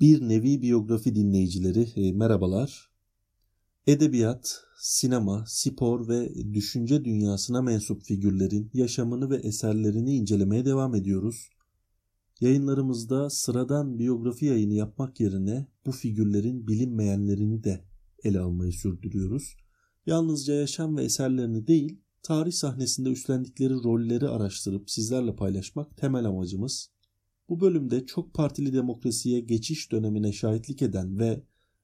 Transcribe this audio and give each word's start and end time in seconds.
Bir 0.00 0.20
nevi 0.20 0.62
biyografi 0.62 1.14
dinleyicileri 1.14 1.88
e, 1.96 2.12
merhabalar. 2.12 2.90
Edebiyat, 3.86 4.60
sinema, 4.78 5.44
spor 5.46 6.08
ve 6.08 6.34
düşünce 6.54 7.04
dünyasına 7.04 7.62
mensup 7.62 8.02
figürlerin 8.02 8.70
yaşamını 8.74 9.30
ve 9.30 9.36
eserlerini 9.36 10.14
incelemeye 10.14 10.64
devam 10.64 10.94
ediyoruz. 10.94 11.48
Yayınlarımızda 12.40 13.30
sıradan 13.30 13.98
biyografi 13.98 14.46
yayını 14.46 14.74
yapmak 14.74 15.20
yerine 15.20 15.66
bu 15.86 15.92
figürlerin 15.92 16.66
bilinmeyenlerini 16.66 17.64
de 17.64 17.84
ele 18.24 18.40
almayı 18.40 18.72
sürdürüyoruz. 18.72 19.56
Yalnızca 20.06 20.54
yaşam 20.54 20.96
ve 20.96 21.04
eserlerini 21.04 21.66
değil, 21.66 22.00
tarih 22.22 22.52
sahnesinde 22.52 23.08
üstlendikleri 23.08 23.74
rolleri 23.74 24.28
araştırıp 24.28 24.90
sizlerle 24.90 25.36
paylaşmak 25.36 25.96
temel 25.96 26.24
amacımız. 26.24 26.95
Bu 27.48 27.60
bölümde 27.60 28.06
çok 28.06 28.34
partili 28.34 28.72
demokrasiye 28.72 29.40
geçiş 29.40 29.92
dönemine 29.92 30.32
şahitlik 30.32 30.82
eden 30.82 31.18
ve 31.18 31.42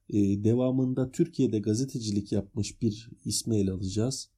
e, 0.09 0.43
devamında 0.43 1.11
Türkiye'de 1.11 1.59
gazetecilik 1.59 2.31
yapmış 2.31 2.81
bir 2.81 3.09
ismi 3.25 3.57
ele 3.57 3.71
alacağız. 3.71 4.29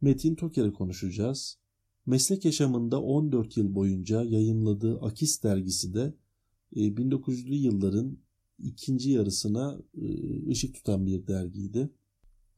Metin 0.00 0.34
Toker'i 0.34 0.72
konuşacağız. 0.72 1.58
Meslek 2.06 2.44
yaşamında 2.44 3.02
14 3.02 3.56
yıl 3.56 3.74
boyunca 3.74 4.22
yayınladığı 4.22 5.00
Akis 5.00 5.42
dergisi 5.42 5.94
de 5.94 6.14
e, 6.76 6.80
1900'lü 6.80 7.54
yılların 7.54 8.18
ikinci 8.58 9.10
yarısına 9.10 9.80
e, 9.94 10.06
ışık 10.50 10.74
tutan 10.74 11.06
bir 11.06 11.26
dergiydi. 11.26 11.90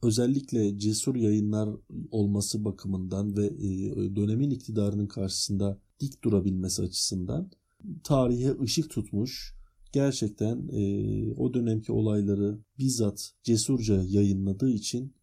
Özellikle 0.03 0.79
cesur 0.79 1.15
yayınlar 1.15 1.69
olması 2.11 2.65
bakımından 2.65 3.37
ve 3.37 3.45
e, 3.45 4.15
dönemin 4.15 4.49
iktidarının 4.49 5.07
karşısında 5.07 5.79
dik 5.99 6.23
durabilmesi 6.23 6.81
açısından 6.81 7.51
tarihe 8.03 8.61
ışık 8.61 8.89
tutmuş, 8.89 9.55
gerçekten 9.91 10.67
e, 10.67 11.33
o 11.33 11.53
dönemki 11.53 11.91
olayları 11.91 12.59
bizzat 12.79 13.31
cesurca 13.43 14.03
yayınladığı 14.03 14.69
için 14.69 15.15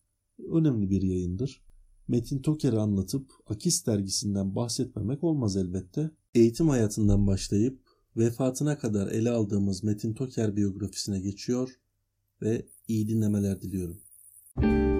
önemli 0.53 0.91
bir 0.91 1.03
yayındır. 1.03 1.63
Metin 2.09 2.43
Toker'i 2.43 2.79
anlatıp 2.79 3.31
Akis 3.47 3.87
dergisinden 3.87 4.55
bahsetmemek 4.55 5.25
olmaz 5.25 5.57
elbette. 5.57 6.11
Eğitim 6.35 6.69
hayatından 6.69 7.27
başlayıp 7.27 7.81
vefatına 8.17 8.79
kadar 8.79 9.07
ele 9.09 9.31
aldığımız 9.31 9.85
Metin 9.85 10.15
Toker 10.15 10.57
biyografisine 10.57 11.21
geçiyor 11.21 11.81
ve 12.43 12.67
iyi 12.89 13.09
dinlemeler 13.09 13.63
diliyorum. 13.63 14.01
Müzik 14.57 15.00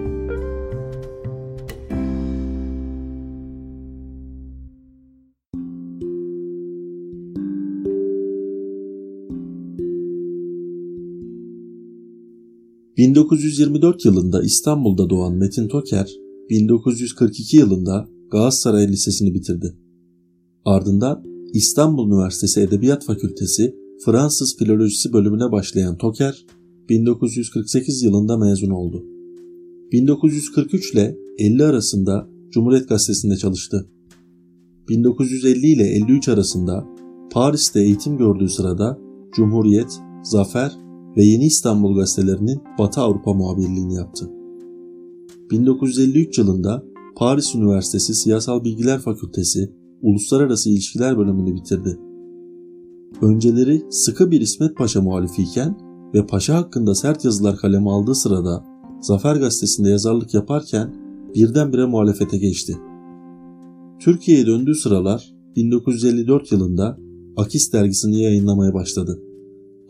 1924 13.01 14.05
yılında 14.05 14.43
İstanbul'da 14.43 15.09
doğan 15.09 15.33
Metin 15.33 15.67
Toker, 15.67 16.11
1942 16.49 17.57
yılında 17.57 18.09
Galatasaray 18.31 18.87
Lisesi'ni 18.87 19.33
bitirdi. 19.33 19.75
Ardından 20.65 21.23
İstanbul 21.53 22.07
Üniversitesi 22.07 22.61
Edebiyat 22.61 23.05
Fakültesi 23.05 23.75
Fransız 24.05 24.57
Filolojisi 24.57 25.13
bölümüne 25.13 25.51
başlayan 25.51 25.97
Toker, 25.97 26.45
1948 26.89 28.03
yılında 28.03 28.37
mezun 28.37 28.69
oldu. 28.69 29.05
1943 29.91 30.93
ile 30.93 31.17
50 31.37 31.63
arasında 31.63 32.27
Cumhuriyet 32.51 32.89
Gazetesi'nde 32.89 33.37
çalıştı. 33.37 33.89
1950 34.89 35.67
ile 35.67 35.83
53 35.83 36.29
arasında 36.29 36.87
Paris'te 37.31 37.81
eğitim 37.81 38.17
gördüğü 38.17 38.49
sırada 38.49 38.99
Cumhuriyet, 39.35 39.99
Zafer 40.23 40.90
ve 41.17 41.23
Yeni 41.23 41.45
İstanbul 41.45 41.95
gazetelerinin 41.95 42.61
Batı 42.79 43.01
Avrupa 43.01 43.33
muhabirliğini 43.33 43.95
yaptı. 43.95 44.29
1953 45.51 46.37
yılında 46.37 46.83
Paris 47.15 47.55
Üniversitesi 47.55 48.13
Siyasal 48.13 48.63
Bilgiler 48.63 48.99
Fakültesi 48.99 49.71
Uluslararası 50.01 50.69
İlişkiler 50.69 51.17
bölümünü 51.17 51.55
bitirdi. 51.55 51.99
Önceleri 53.21 53.81
sıkı 53.89 54.31
bir 54.31 54.41
İsmet 54.41 54.77
Paşa 54.77 55.01
muhalifiyken 55.01 55.77
ve 56.13 56.25
Paşa 56.25 56.55
hakkında 56.55 56.95
sert 56.95 57.25
yazılar 57.25 57.57
kaleme 57.57 57.89
aldığı 57.89 58.15
sırada 58.15 58.65
Zafer 59.01 59.35
Gazetesi'nde 59.35 59.89
yazarlık 59.89 60.33
yaparken 60.33 60.93
birdenbire 61.35 61.85
muhalefete 61.85 62.37
geçti. 62.37 62.77
Türkiye'ye 63.99 64.45
döndüğü 64.45 64.75
sıralar 64.75 65.33
1954 65.55 66.51
yılında 66.51 66.97
Akis 67.37 67.73
dergisini 67.73 68.21
yayınlamaya 68.21 68.73
başladı. 68.73 69.19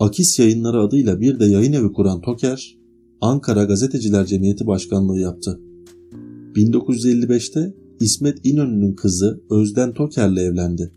Akis 0.01 0.39
Yayınları 0.39 0.81
adıyla 0.81 1.21
bir 1.21 1.39
de 1.39 1.45
yayın 1.45 1.73
evi 1.73 1.93
kuran 1.93 2.21
Toker, 2.21 2.77
Ankara 3.21 3.63
Gazeteciler 3.63 4.25
Cemiyeti 4.25 4.67
Başkanlığı 4.67 5.19
yaptı. 5.19 5.59
1955'te 6.55 7.73
İsmet 7.99 8.45
İnönü'nün 8.45 8.93
kızı 8.93 9.41
Özden 9.49 9.93
Toker'le 9.93 10.37
evlendi. 10.37 10.91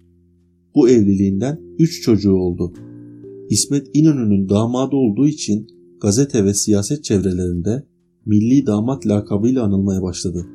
Bu 0.74 0.88
evliliğinden 0.88 1.60
3 1.78 2.02
çocuğu 2.02 2.34
oldu. 2.34 2.72
İsmet 3.50 3.86
İnönü'nün 3.94 4.48
damadı 4.48 4.96
olduğu 4.96 5.28
için 5.28 5.66
gazete 6.00 6.44
ve 6.44 6.54
siyaset 6.54 7.04
çevrelerinde 7.04 7.86
milli 8.26 8.66
damat 8.66 9.06
lakabıyla 9.06 9.62
anılmaya 9.62 10.02
başladı. 10.02 10.46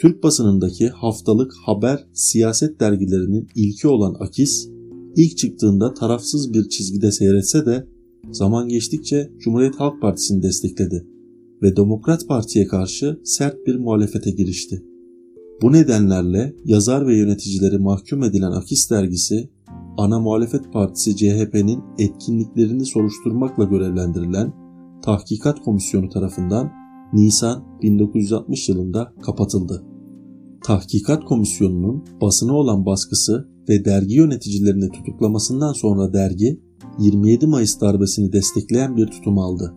Türk 0.00 0.22
basınındaki 0.22 0.88
haftalık 0.88 1.52
haber 1.66 2.06
siyaset 2.12 2.80
dergilerinin 2.80 3.48
ilki 3.54 3.88
olan 3.88 4.16
Akis, 4.20 4.68
ilk 5.18 5.38
çıktığında 5.38 5.94
tarafsız 5.94 6.52
bir 6.52 6.68
çizgide 6.68 7.12
seyretse 7.12 7.66
de 7.66 7.86
zaman 8.32 8.68
geçtikçe 8.68 9.30
Cumhuriyet 9.38 9.74
Halk 9.74 10.00
Partisi'ni 10.00 10.42
destekledi 10.42 11.06
ve 11.62 11.76
Demokrat 11.76 12.28
Parti'ye 12.28 12.66
karşı 12.66 13.20
sert 13.24 13.66
bir 13.66 13.76
muhalefete 13.76 14.30
girişti. 14.30 14.84
Bu 15.62 15.72
nedenlerle 15.72 16.54
yazar 16.64 17.06
ve 17.06 17.16
yöneticileri 17.16 17.78
mahkum 17.78 18.22
edilen 18.22 18.50
Akis 18.50 18.90
dergisi, 18.90 19.48
ana 19.96 20.20
muhalefet 20.20 20.72
partisi 20.72 21.16
CHP'nin 21.16 21.80
etkinliklerini 21.98 22.84
soruşturmakla 22.84 23.64
görevlendirilen 23.64 24.52
Tahkikat 25.02 25.60
Komisyonu 25.64 26.08
tarafından 26.08 26.72
Nisan 27.12 27.64
1960 27.82 28.68
yılında 28.68 29.12
kapatıldı. 29.22 29.84
Tahkikat 30.64 31.24
Komisyonu'nun 31.24 32.04
basına 32.20 32.52
olan 32.52 32.86
baskısı 32.86 33.48
ve 33.68 33.84
dergi 33.84 34.14
yöneticilerini 34.14 34.88
tutuklamasından 34.88 35.72
sonra 35.72 36.12
dergi 36.12 36.60
27 36.98 37.46
Mayıs 37.46 37.80
darbesini 37.80 38.32
destekleyen 38.32 38.96
bir 38.96 39.06
tutum 39.06 39.38
aldı. 39.38 39.74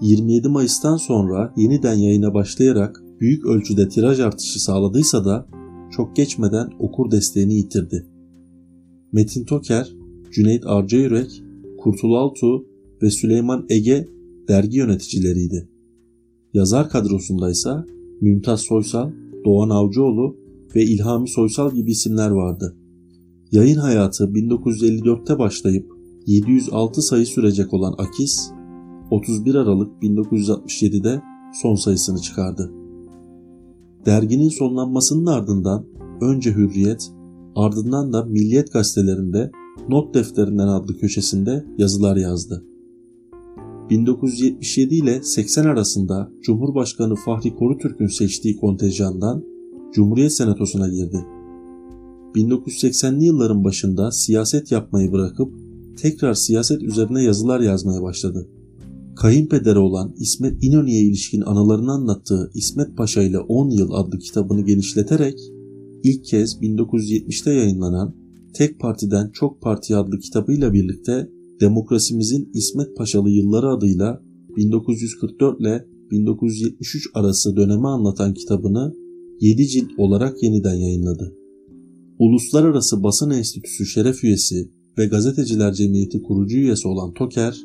27 0.00 0.48
Mayıs'tan 0.48 0.96
sonra 0.96 1.54
yeniden 1.56 1.94
yayına 1.94 2.34
başlayarak 2.34 3.02
büyük 3.20 3.46
ölçüde 3.46 3.88
tiraj 3.88 4.20
artışı 4.20 4.64
sağladıysa 4.64 5.24
da 5.24 5.46
çok 5.90 6.16
geçmeden 6.16 6.70
okur 6.78 7.10
desteğini 7.10 7.54
yitirdi. 7.54 8.06
Metin 9.12 9.44
Toker, 9.44 9.92
Cüneyt 10.32 10.66
Arcayürek, 10.66 11.42
Kurtul 11.78 12.14
Altuğ 12.14 12.64
ve 13.02 13.10
Süleyman 13.10 13.66
Ege 13.68 14.08
dergi 14.48 14.78
yöneticileriydi. 14.78 15.68
Yazar 16.54 16.88
kadrosundaysa 16.88 17.86
Mümtaz 18.20 18.60
Soysal, 18.60 19.10
Doğan 19.44 19.70
Avcıoğlu 19.70 20.36
ve 20.76 20.82
İlhami 20.84 21.28
Soysal 21.28 21.72
gibi 21.72 21.90
isimler 21.90 22.30
vardı. 22.30 22.76
Yayın 23.52 23.78
hayatı 23.78 24.24
1954'te 24.24 25.38
başlayıp 25.38 25.92
706 26.26 27.02
sayı 27.02 27.26
sürecek 27.26 27.74
olan 27.74 27.94
Akis, 27.98 28.50
31 29.10 29.54
Aralık 29.54 30.02
1967'de 30.02 31.22
son 31.62 31.74
sayısını 31.74 32.18
çıkardı. 32.18 32.72
Derginin 34.06 34.48
sonlanmasının 34.48 35.26
ardından 35.26 35.86
önce 36.20 36.54
Hürriyet, 36.54 37.12
ardından 37.56 38.12
da 38.12 38.24
Milliyet 38.24 38.72
gazetelerinde 38.72 39.50
not 39.88 40.14
defterinden 40.14 40.68
adlı 40.68 40.98
köşesinde 40.98 41.66
yazılar 41.78 42.16
yazdı. 42.16 42.64
1977 43.90 44.94
ile 44.94 45.22
80 45.22 45.64
arasında 45.64 46.30
Cumhurbaşkanı 46.42 47.14
Fahri 47.14 47.54
Korutürk'ün 47.54 48.06
seçtiği 48.06 48.56
kontenjandan 48.56 49.44
Cumhuriyet 49.94 50.32
Senatosu'na 50.32 50.88
girdi. 50.88 51.26
1980'li 52.34 53.24
yılların 53.24 53.64
başında 53.64 54.10
siyaset 54.10 54.72
yapmayı 54.72 55.12
bırakıp 55.12 55.52
tekrar 55.96 56.34
siyaset 56.34 56.82
üzerine 56.82 57.22
yazılar 57.22 57.60
yazmaya 57.60 58.02
başladı. 58.02 58.48
Kayınpederi 59.16 59.78
olan 59.78 60.14
İsmet 60.16 60.64
İnönü'ye 60.64 61.02
ilişkin 61.02 61.40
anılarını 61.40 61.92
anlattığı 61.92 62.50
İsmet 62.54 62.96
Paşa 62.96 63.22
ile 63.22 63.38
10 63.38 63.70
Yıl 63.70 63.92
adlı 63.92 64.18
kitabını 64.18 64.60
genişleterek 64.60 65.40
ilk 66.04 66.24
kez 66.24 66.62
1970'te 66.62 67.52
yayınlanan 67.52 68.14
Tek 68.54 68.80
Partiden 68.80 69.30
Çok 69.30 69.62
Parti 69.62 69.96
adlı 69.96 70.18
kitabıyla 70.18 70.72
birlikte 70.72 71.28
Demokrasimizin 71.60 72.50
İsmet 72.54 72.96
Paşalı 72.96 73.30
Yılları 73.30 73.68
adıyla 73.68 74.22
1944 74.56 75.60
ile 75.60 75.86
1973 76.10 77.10
arası 77.14 77.56
dönemi 77.56 77.88
anlatan 77.88 78.34
kitabını 78.34 79.01
7 79.42 79.68
cilt 79.68 79.90
olarak 79.98 80.42
yeniden 80.42 80.74
yayınladı. 80.74 81.34
Uluslararası 82.18 83.02
Basın 83.02 83.30
Enstitüsü 83.30 83.86
şeref 83.86 84.24
üyesi 84.24 84.68
ve 84.98 85.06
Gazeteciler 85.06 85.72
Cemiyeti 85.72 86.22
kurucu 86.22 86.56
üyesi 86.56 86.88
olan 86.88 87.14
Toker, 87.14 87.56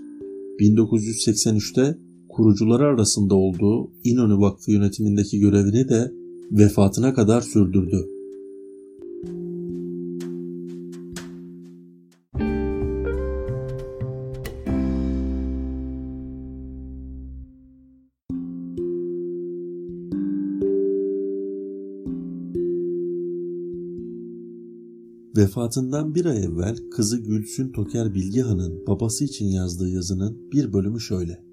1983'te 0.60 1.98
kurucuları 2.30 2.84
arasında 2.84 3.36
olduğu 3.36 3.92
İnönü 4.04 4.38
Vakfı 4.38 4.72
yönetimindeki 4.72 5.40
görevini 5.40 5.90
de 5.90 6.12
vefatına 6.52 7.14
kadar 7.14 7.42
sürdürdü. 7.42 8.17
Vefatından 25.38 26.16
bir 26.16 26.26
ay 26.26 26.44
evvel 26.44 26.78
kızı 26.92 27.18
Gülsün 27.18 27.72
Toker 27.72 28.14
Bilgehan'ın 28.14 28.88
babası 28.88 29.26
için 29.26 29.46
yazdığı 29.46 29.90
yazının 29.90 30.52
bir 30.52 30.74
bölümü 30.74 31.00
şöyle. 31.00 31.44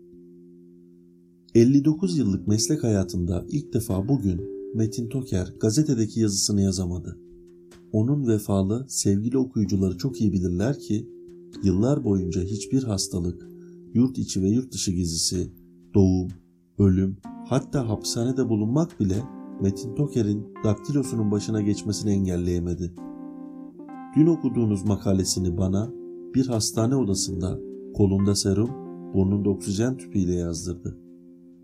59 1.54 2.18
yıllık 2.18 2.48
meslek 2.48 2.84
hayatında 2.84 3.46
ilk 3.48 3.74
defa 3.74 4.08
bugün 4.08 4.40
Metin 4.74 5.08
Toker 5.08 5.54
gazetedeki 5.60 6.20
yazısını 6.20 6.62
yazamadı. 6.62 7.18
Onun 7.92 8.26
vefalı, 8.26 8.86
sevgili 8.88 9.38
okuyucuları 9.38 9.98
çok 9.98 10.20
iyi 10.20 10.32
bilirler 10.32 10.78
ki 10.78 11.08
yıllar 11.64 12.04
boyunca 12.04 12.42
hiçbir 12.42 12.82
hastalık, 12.82 13.48
yurt 13.94 14.18
içi 14.18 14.42
ve 14.42 14.48
yurt 14.48 14.72
dışı 14.72 14.92
gezisi, 14.92 15.50
doğum, 15.94 16.28
ölüm, 16.78 17.16
hatta 17.48 17.88
hapishanede 17.88 18.48
bulunmak 18.48 19.00
bile 19.00 19.22
Metin 19.62 19.94
Toker'in 19.94 20.46
daktilosunun 20.64 21.30
başına 21.30 21.60
geçmesini 21.60 22.10
engelleyemedi. 22.10 22.94
Dün 24.16 24.26
okuduğunuz 24.26 24.84
makalesini 24.84 25.58
bana 25.58 25.92
bir 26.34 26.46
hastane 26.46 26.96
odasında 26.96 27.58
kolunda 27.94 28.34
serum, 28.34 28.70
burnunda 29.14 29.50
oksijen 29.50 29.96
tüpüyle 29.96 30.34
yazdırdı. 30.34 30.98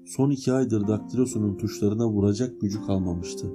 Son 0.07 0.31
iki 0.31 0.53
aydır 0.53 0.89
daktilosunun 0.89 1.57
tuşlarına 1.57 2.09
vuracak 2.09 2.61
gücü 2.61 2.83
kalmamıştı. 2.87 3.47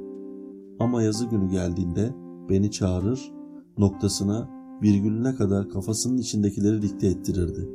Ama 0.79 1.01
yazı 1.01 1.25
günü 1.25 1.49
geldiğinde 1.49 2.13
beni 2.49 2.71
çağırır, 2.71 3.31
noktasına 3.77 4.49
virgülüne 4.83 5.35
kadar 5.35 5.69
kafasının 5.69 6.17
içindekileri 6.17 6.81
dikte 6.81 7.07
ettirirdi. 7.07 7.69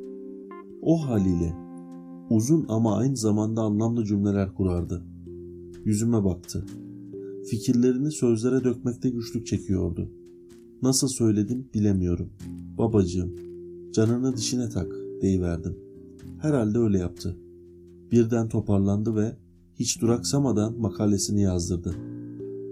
O 0.83 1.07
haliyle 1.07 1.57
uzun 2.31 2.67
ama 2.69 2.97
aynı 2.97 3.17
zamanda 3.17 3.63
anlamlı 3.63 4.05
cümleler 4.05 4.55
kurardı. 4.55 5.03
Yüzüme 5.85 6.25
baktı. 6.25 6.67
Fikirlerini 7.51 8.11
sözlere 8.11 8.65
dökmekte 8.65 9.11
güçlük 9.11 9.47
çekiyordu. 9.47 10.20
Nasıl 10.83 11.09
söyledim 11.09 11.69
bilemiyorum. 11.75 12.31
Babacığım, 12.79 13.37
canını 13.93 14.37
dişine 14.37 14.69
tak 14.69 14.93
deyiverdim. 15.23 15.77
Herhalde 16.39 16.79
öyle 16.79 16.99
yaptı. 16.99 17.37
Birden 18.13 18.49
toparlandı 18.49 19.17
ve 19.17 19.37
hiç 19.79 20.01
duraksamadan 20.01 20.79
makalesini 20.79 21.43
yazdırdı. 21.43 21.95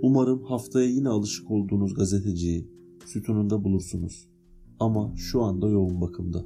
Umarım 0.03 0.43
haftaya 0.43 0.89
yine 0.89 1.09
alışık 1.09 1.51
olduğunuz 1.51 1.95
gazeteciyi 1.95 2.69
sütununda 3.07 3.65
bulursunuz. 3.65 4.29
Ama 4.81 5.13
şu 5.17 5.43
anda 5.43 5.69
yoğun 5.69 6.01
bakımda. 6.01 6.45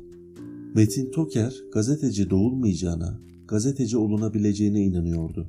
Metin 0.75 1.11
Toker 1.11 1.55
gazeteci 1.73 2.31
doğulmayacağına, 2.31 3.20
gazeteci 3.49 3.97
olunabileceğine 3.97 4.81
inanıyordu. 4.81 5.49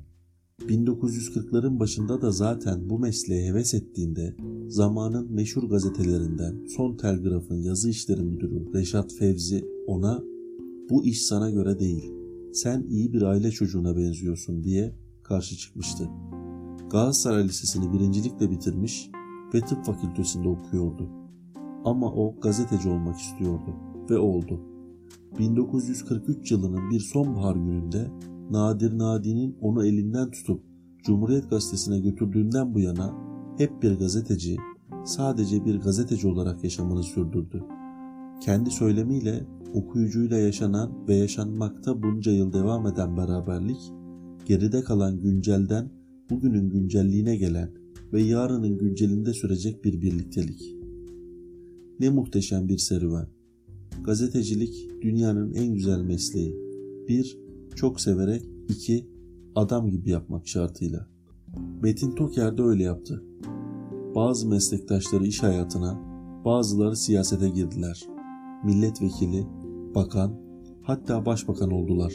1940'ların 0.61 1.79
başında 1.79 2.21
da 2.21 2.31
zaten 2.31 2.89
bu 2.89 2.99
mesleğe 2.99 3.49
heves 3.49 3.73
ettiğinde 3.73 4.35
zamanın 4.67 5.31
meşhur 5.31 5.69
gazetelerinden 5.69 6.65
Son 6.67 6.97
Telgraf'ın 6.97 7.55
yazı 7.55 7.89
işleri 7.89 8.21
müdürü 8.21 8.73
Reşat 8.73 9.13
Fevzi 9.13 9.65
ona 9.87 10.23
bu 10.89 11.05
iş 11.05 11.21
sana 11.25 11.51
göre 11.51 11.79
değil, 11.79 12.11
sen 12.53 12.85
iyi 12.89 13.13
bir 13.13 13.21
aile 13.21 13.51
çocuğuna 13.51 13.97
benziyorsun 13.97 14.63
diye 14.63 14.95
karşı 15.23 15.57
çıkmıştı. 15.57 16.09
Galatasaray 16.91 17.43
Lisesi'ni 17.43 17.93
birincilikle 17.93 18.51
bitirmiş 18.51 19.09
ve 19.53 19.61
tıp 19.61 19.85
fakültesinde 19.85 20.49
okuyordu. 20.49 21.09
Ama 21.85 22.13
o 22.13 22.39
gazeteci 22.39 22.89
olmak 22.89 23.19
istiyordu 23.19 23.75
ve 24.09 24.17
oldu. 24.17 24.59
1943 25.39 26.51
yılının 26.51 26.89
bir 26.91 26.99
sonbahar 26.99 27.55
gününde 27.55 28.07
Nadir 28.53 28.97
Nadi'nin 28.97 29.57
onu 29.61 29.85
elinden 29.85 30.31
tutup 30.31 30.63
Cumhuriyet 31.05 31.49
Gazetesi'ne 31.49 31.99
götürdüğünden 31.99 32.73
bu 32.73 32.79
yana 32.79 33.13
hep 33.57 33.83
bir 33.83 33.91
gazeteci, 33.91 34.57
sadece 35.05 35.65
bir 35.65 35.75
gazeteci 35.75 36.27
olarak 36.27 36.63
yaşamını 36.63 37.03
sürdürdü. 37.03 37.63
Kendi 38.41 38.71
söylemiyle 38.71 39.45
okuyucuyla 39.73 40.37
yaşanan 40.37 41.07
ve 41.07 41.15
yaşanmakta 41.15 42.03
bunca 42.03 42.31
yıl 42.31 42.53
devam 42.53 42.87
eden 42.87 43.17
beraberlik, 43.17 43.91
geride 44.45 44.81
kalan 44.81 45.19
güncelden 45.19 45.89
bugünün 46.29 46.69
güncelliğine 46.69 47.35
gelen 47.35 47.71
ve 48.13 48.21
yarının 48.21 48.77
güncelinde 48.77 49.33
sürecek 49.33 49.83
bir 49.83 50.01
birliktelik. 50.01 50.75
Ne 51.99 52.09
muhteşem 52.09 52.69
bir 52.69 52.77
serüven. 52.77 53.27
Gazetecilik 54.03 54.89
dünyanın 55.01 55.53
en 55.53 55.73
güzel 55.73 56.01
mesleği. 56.01 56.55
Bir, 57.07 57.42
çok 57.75 58.01
severek, 58.01 58.43
iki, 58.69 59.07
adam 59.55 59.89
gibi 59.89 60.09
yapmak 60.09 60.47
şartıyla. 60.47 61.07
Metin 61.81 62.11
Toker 62.11 62.57
de 62.57 62.61
öyle 62.61 62.83
yaptı. 62.83 63.23
Bazı 64.15 64.49
meslektaşları 64.49 65.25
iş 65.25 65.43
hayatına, 65.43 65.99
bazıları 66.45 66.95
siyasete 66.95 67.49
girdiler. 67.49 68.03
Milletvekili, 68.63 69.47
bakan, 69.95 70.33
hatta 70.81 71.25
başbakan 71.25 71.71
oldular. 71.71 72.13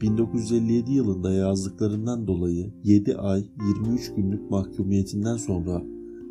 1957 0.00 0.92
yılında 0.92 1.32
yazdıklarından 1.32 2.26
dolayı 2.26 2.72
7 2.84 3.16
ay 3.16 3.44
23 3.80 4.14
günlük 4.14 4.50
mahkumiyetinden 4.50 5.36
sonra 5.36 5.82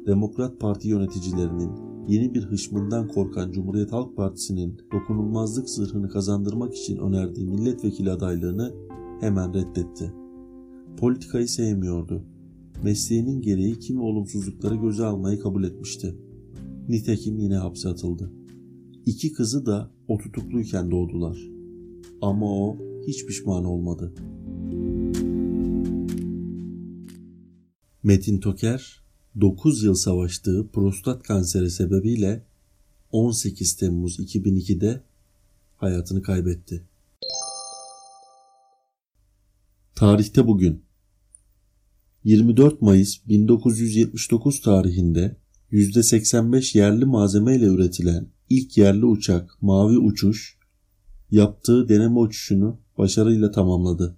Demokrat 0.07 0.59
Parti 0.59 0.87
yöneticilerinin 0.87 1.71
yeni 2.07 2.33
bir 2.33 2.43
hışmından 2.43 3.07
korkan 3.07 3.51
Cumhuriyet 3.51 3.91
Halk 3.91 4.15
Partisi'nin 4.15 4.81
dokunulmazlık 4.91 5.69
zırhını 5.69 6.09
kazandırmak 6.09 6.75
için 6.75 6.97
önerdiği 6.97 7.47
milletvekili 7.47 8.11
adaylığını 8.11 8.73
hemen 9.19 9.53
reddetti. 9.53 10.13
Politikayı 10.97 11.47
sevmiyordu. 11.47 12.23
Mesleğinin 12.83 13.41
gereği 13.41 13.79
kimi 13.79 14.01
olumsuzlukları 14.01 14.75
göze 14.75 15.05
almayı 15.05 15.39
kabul 15.39 15.63
etmişti. 15.63 16.15
Nitekim 16.89 17.39
yine 17.39 17.55
hapse 17.55 17.89
atıldı. 17.89 18.31
İki 19.05 19.33
kızı 19.33 19.65
da 19.65 19.91
o 20.07 20.17
tutukluyken 20.17 20.91
doğdular. 20.91 21.37
Ama 22.21 22.45
o 22.45 22.77
hiç 23.07 23.25
pişman 23.25 23.65
olmadı. 23.65 24.13
Metin 28.03 28.39
Toker 28.39 29.06
9 29.41 29.83
yıl 29.83 29.93
savaştığı 29.93 30.67
prostat 30.73 31.23
kanseri 31.23 31.71
sebebiyle 31.71 32.45
18 33.11 33.75
Temmuz 33.75 34.19
2002'de 34.19 35.01
hayatını 35.75 36.21
kaybetti. 36.21 36.83
Tarihte 39.95 40.47
bugün 40.47 40.83
24 42.23 42.81
Mayıs 42.81 43.27
1979 43.27 44.61
tarihinde 44.61 45.35
%85 45.71 46.77
yerli 46.77 47.05
malzeme 47.05 47.55
ile 47.55 47.65
üretilen 47.65 48.27
ilk 48.49 48.77
yerli 48.77 49.05
uçak 49.05 49.61
Mavi 49.61 49.97
Uçuş 49.97 50.57
yaptığı 51.31 51.89
deneme 51.89 52.19
uçuşunu 52.19 52.79
başarıyla 52.97 53.51
tamamladı. 53.51 54.17